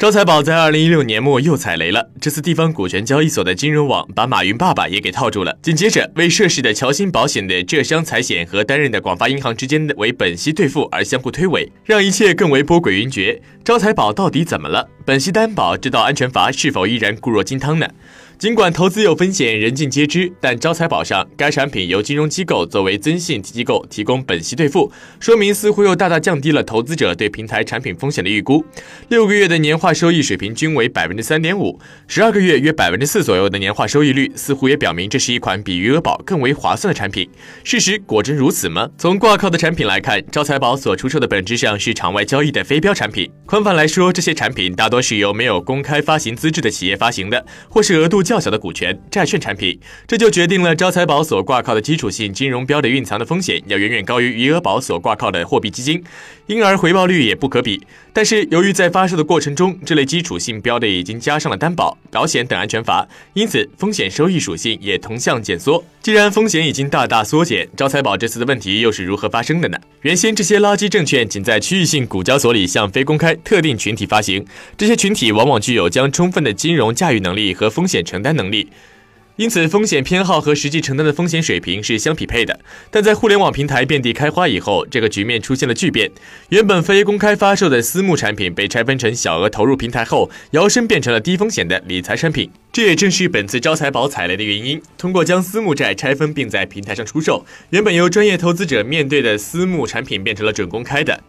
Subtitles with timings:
[0.00, 2.10] 招财宝在二零一六年末又踩雷了。
[2.18, 5.54] 这次地方股权交易所的金融网把马云爸爸也给套住了。
[5.60, 13.38] 紧接着，为涉事的侨兴保险的浙商财险和担任的广发银行之间的为本息兑付而相互推诿，让一切更为波诡云谲。
[13.62, 14.88] 招财宝到底怎么了？
[15.04, 17.86] 本息担保这道安全阀是否依然固若金汤呢？
[18.40, 24.90] 尽管投资有风险，人尽皆知，但招财宝上该产品由金融机构作为增信机构提供本息兑付，
[25.20, 28.64] 说明似乎又大大降低了投资者对平台产品风险的预估。
[29.08, 37.28] 六个月的年化收益水平均为百分之三点五，十二个月约百分之四左右的年化收益率，似乎也表明这是一款比余额宝更为划算的产品。
[37.62, 38.88] 事实果真如此吗？
[38.96, 43.30] 从挂靠的产品来看，招财宝所出售的本质上是场外交易的非标产品。
[43.44, 48.24] 宽泛来说，这些产品大多是由没有公开发行资质的企业发行的，或是额度。
[48.30, 49.76] 较小的股权债券产品，
[50.06, 56.00] 这就决定了招财宝所挂靠的基础性金融标的蕴藏的风险要远远高于余额宝所挂靠的货币基金，
[56.46, 57.84] 因而回报率也不可比。
[58.12, 65.84] 但是由于在发售的过程中，这类基础性标的已经加上了担保、保险等安全阀，因此风险收益属性也同向减缩。
[66.00, 69.78] 既然风险已经大大缩减，招财宝这次的问题又是如何发生的呢？
[70.02, 74.44] 原先这些垃圾证券仅在区域性股交所里向非公开特定群体发行，
[74.76, 78.19] 这些群体往往具有将充分的金融驾驭能力和风险承。
[78.20, 78.68] 承担能力，
[79.36, 82.60] 因此风险偏好和实际承担的风险水平是相匹配的。
[82.90, 86.10] 但在互联网平台遍地开花以后，这个局面出现了巨变。
[86.50, 92.50] 原本非公开发售的私募产品被拆分成小额投入平台后，摇身变成了低风险的理财产品。
[92.70, 94.80] 这也正是本次招财宝踩雷的原因。
[94.98, 101.22] 通过将私募债拆分并在平台上出售，原本由专业投资者面对的私募产品变成了准公开的。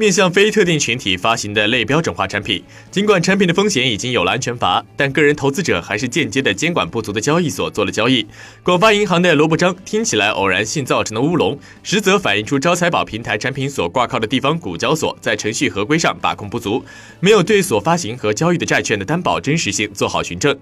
[0.00, 8.26] 面向非特定群体发行的类标准化产品，尽管产品的风险已经有了安全阀，但个人投资者还是间接的监管不足的交易所做了交易。
[8.62, 16.82] 广发银行的萝卜章听起来偶然性造成的乌龙，实则反映出招财宝平台产品所挂靠的地方股交所在程序合规上把控不足，
[17.20, 20.58] 没有对所发行和交易的债券的担保真实性做好循证。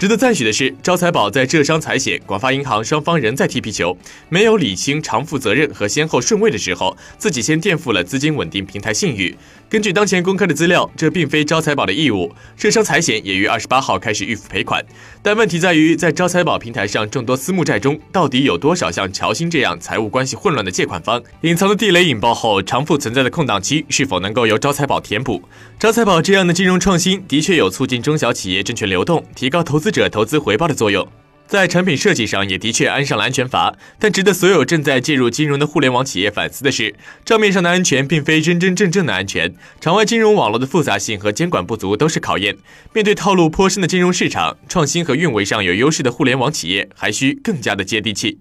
[0.00, 3.94] 值得赞许的是，招财宝在浙商财险、广发银行双方仍在踢皮球，
[4.30, 9.36] 没有理清偿付责任和先后顺位的时候，自己先垫付了资金稳定平平台信誉。
[9.68, 12.34] 根据当前公开的资料，这并非招财宝的义务。
[12.56, 14.82] 浙商财险也于二十八号开始预付赔款，
[15.22, 21.22] 但问题在于，在招财宝平台上众多私募债中，到底有多少像乔欣这样财务关系混乱的借款方？
[21.42, 25.42] 隐藏的地雷引爆后，偿付存在的空档期是否能够由招财宝填补？
[25.78, 29.90] 招财宝这样的金融创新，的确有促进中小企业证券流动、提高投资。
[29.90, 31.04] 者投资回报的作用，
[31.50, 33.74] 在产品设计上也的确安上了安全阀。
[33.98, 36.94] 但值得所有正在介入金融的互联网企业反思的是，
[37.24, 42.56] 账面上的安全并非真真正正的安全，场外金融网络的复杂性和监管不足都是考验。
[42.92, 48.38] 面对套路颇深的金融市场，创新和运维上有优势的互联网企业，还需更加的接地气。